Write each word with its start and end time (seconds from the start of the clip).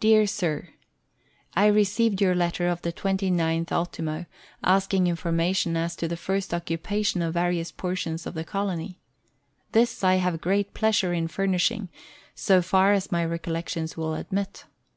DEAR 0.00 0.26
SIR, 0.26 0.70
I 1.54 1.66
received 1.66 2.20
your 2.20 2.34
letter 2.34 2.66
of 2.66 2.82
the 2.82 2.92
29th 2.92 3.70
ult., 3.70 4.00
asking 4.64 5.06
information 5.06 5.76
as 5.76 5.94
to 5.94 6.08
the 6.08 6.16
first 6.16 6.52
occupation 6.52 7.22
of 7.22 7.34
various 7.34 7.70
portions 7.70 8.26
of 8.26 8.34
the 8.34 8.42
colony. 8.42 8.98
This 9.70 10.02
I 10.02 10.16
have 10.16 10.40
great 10.40 10.74
pleasure 10.74 11.12
in 11.12 11.28
furnishing, 11.28 11.90
so 12.34 12.60
far 12.60 12.92
as 12.92 13.12
my 13.12 13.24
recollection 13.24 13.86
will 13.96 14.16
admit. 14.16 14.64